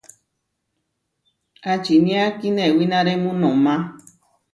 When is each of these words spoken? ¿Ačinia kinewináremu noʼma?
¿Ačinia 1.71 2.21
kinewináremu 2.39 3.29
noʼma? 3.41 3.73